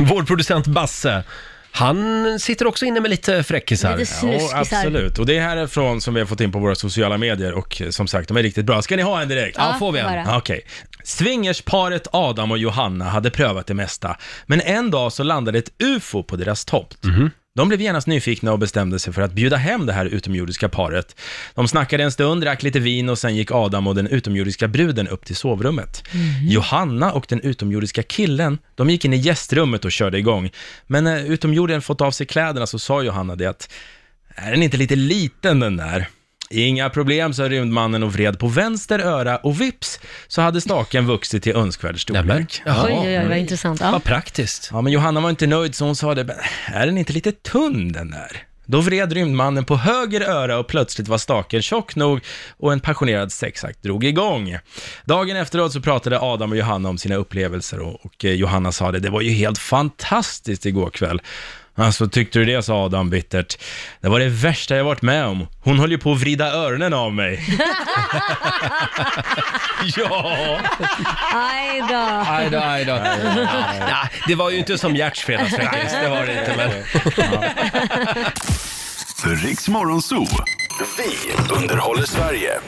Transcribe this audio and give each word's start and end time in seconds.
Vår 0.00 0.22
producent 0.22 0.66
Basse, 0.66 1.24
han 1.70 2.38
sitter 2.40 2.66
också 2.66 2.84
inne 2.84 3.00
med 3.00 3.10
lite 3.10 3.42
fräckisar. 3.42 3.96
Lite 3.96 4.12
Ja, 4.12 4.20
snuskisar. 4.20 4.58
absolut. 4.58 5.18
Och 5.18 5.26
det 5.26 5.36
är 5.38 5.40
härifrån 5.42 6.00
som 6.00 6.14
vi 6.14 6.20
har 6.20 6.26
fått 6.26 6.40
in 6.40 6.52
på 6.52 6.58
våra 6.58 6.74
sociala 6.74 7.18
medier 7.18 7.52
och 7.52 7.82
eh, 7.82 7.88
som 7.90 8.06
sagt, 8.06 8.28
de 8.28 8.36
är 8.36 8.42
riktigt 8.42 8.64
bra. 8.64 8.82
Ska 8.82 8.96
ni 8.96 9.02
ha 9.02 9.22
en 9.22 9.28
direkt? 9.28 9.56
Ja, 9.58 9.76
får 9.78 9.92
vi 9.92 9.98
en? 9.98 10.06
bara. 10.06 10.16
Ja, 10.26 10.38
Okej. 10.38 10.60
Swingersparet 11.04 12.06
Adam 12.12 12.50
och 12.50 12.58
Johanna 12.58 13.04
hade 13.04 13.30
prövat 13.30 13.66
det 13.66 13.74
mesta, 13.74 14.16
men 14.46 14.60
en 14.60 14.90
dag 14.90 15.12
så 15.12 15.22
landade 15.22 15.58
ett 15.58 15.70
UFO 15.82 16.22
på 16.22 16.36
deras 16.36 16.64
tomt. 16.64 16.98
De 17.56 17.68
blev 17.68 17.80
genast 17.80 18.06
nyfikna 18.06 18.52
och 18.52 18.58
bestämde 18.58 18.98
sig 18.98 19.12
för 19.12 19.22
att 19.22 19.32
bjuda 19.32 19.56
hem 19.56 19.86
det 19.86 19.92
här 19.92 20.06
utomjordiska 20.06 20.68
paret. 20.68 21.16
De 21.54 21.68
snackade 21.68 22.04
en 22.04 22.12
stund, 22.12 22.42
drack 22.42 22.62
lite 22.62 22.78
vin 22.78 23.08
och 23.08 23.18
sen 23.18 23.36
gick 23.36 23.50
Adam 23.50 23.86
och 23.86 23.94
den 23.94 24.06
utomjordiska 24.06 24.68
bruden 24.68 25.08
upp 25.08 25.24
till 25.24 25.36
sovrummet. 25.36 26.02
Johanna 26.48 27.12
och 27.12 27.26
den 27.28 27.40
utomjordiska 27.40 28.02
killen, 28.02 28.58
de 28.74 28.90
gick 28.90 29.04
in 29.04 29.12
i 29.12 29.16
gästrummet 29.16 29.84
och 29.84 29.92
körde 29.92 30.18
igång. 30.18 30.50
Men 30.86 31.04
när 31.04 31.24
utomjorden 31.24 31.82
fått 31.82 32.00
av 32.00 32.10
sig 32.10 32.26
kläderna 32.26 32.66
så 32.66 32.78
sa 32.78 33.02
Johanna 33.02 33.36
det 33.36 33.46
att, 33.46 33.70
är 34.34 34.50
den 34.50 34.62
inte 34.62 34.76
lite 34.76 34.96
liten 34.96 35.60
den 35.60 35.76
där? 35.76 36.08
Inga 36.50 36.90
problem, 36.90 37.32
sa 37.32 37.48
rymdmannen 37.48 38.02
och 38.02 38.12
vred 38.12 38.38
på 38.38 38.46
vänster 38.48 38.98
öra 38.98 39.36
och 39.36 39.60
vips 39.60 40.00
så 40.28 40.42
hade 40.42 40.60
staken 40.60 41.06
vuxit 41.16 41.42
till 41.42 41.56
önskvärd 41.56 42.02
storlek. 42.02 42.62
Oj, 42.66 42.72
oj, 42.82 43.18
oj, 43.18 43.28
vad 43.28 43.38
intressant. 43.38 43.80
Ja. 43.80 43.90
Vad 43.90 44.04
praktiskt. 44.04 44.68
Ja, 44.72 44.80
men 44.80 44.92
Johanna 44.92 45.20
var 45.20 45.30
inte 45.30 45.46
nöjd 45.46 45.74
så 45.74 45.84
hon 45.84 45.96
sa 45.96 46.14
det, 46.14 46.24
"Men 46.24 46.36
är 46.66 46.86
den 46.86 46.98
inte 46.98 47.12
lite 47.12 47.32
tunn 47.32 47.92
den 47.92 48.10
där? 48.10 48.42
Då 48.68 48.80
vred 48.80 49.12
rymdmannen 49.12 49.64
på 49.64 49.76
höger 49.76 50.20
öra 50.20 50.58
och 50.58 50.66
plötsligt 50.66 51.08
var 51.08 51.18
staken 51.18 51.62
tjock 51.62 51.96
nog 51.96 52.20
och 52.58 52.72
en 52.72 52.80
passionerad 52.80 53.32
sexakt 53.32 53.82
drog 53.82 54.04
igång. 54.04 54.58
Dagen 55.04 55.36
efteråt 55.36 55.72
så 55.72 55.80
pratade 55.80 56.20
Adam 56.20 56.50
och 56.50 56.56
Johanna 56.58 56.88
om 56.88 56.98
sina 56.98 57.14
upplevelser 57.14 57.78
och, 57.80 58.06
och 58.06 58.24
eh, 58.24 58.32
Johanna 58.32 58.72
sa 58.72 58.92
det, 58.92 58.98
det 58.98 59.10
var 59.10 59.20
ju 59.20 59.30
helt 59.30 59.58
fantastiskt 59.58 60.66
igår 60.66 60.90
kväll. 60.90 61.20
Alltså, 61.76 62.08
tyckte 62.08 62.38
du 62.38 62.44
det, 62.44 62.62
sa 62.62 62.84
Adam 62.84 63.10
bittert. 63.10 63.58
Det 64.00 64.08
var 64.08 64.20
det 64.20 64.28
värsta 64.28 64.76
jag 64.76 64.84
varit 64.84 65.02
med 65.02 65.26
om. 65.26 65.46
Hon 65.60 65.78
höll 65.78 65.90
ju 65.90 65.98
på 65.98 66.12
att 66.12 66.20
vrida 66.20 66.52
öronen 66.52 66.94
av 66.94 67.14
mig. 67.14 67.44
ja! 69.96 70.58
Aj 71.34 71.82
då. 71.88 72.24
Aj 72.28 72.50
då, 72.50 72.58
aj 72.58 72.84
då. 72.84 72.92
Ja, 73.88 74.08
det 74.26 74.34
var 74.34 74.50
ju 74.50 74.58
inte 74.58 74.78
som 74.78 74.96
Gerts 74.96 75.20
fredagsfräckis, 75.20 75.92
det 76.02 76.08
var 76.08 76.26
det 76.26 76.38
inte. 76.38 76.56
Men... 76.56 76.70
Riks 79.42 79.68
Morgonzoo. 79.68 80.26
Vi 80.98 81.32
underhåller 81.54 82.04
Sverige. 82.04 82.60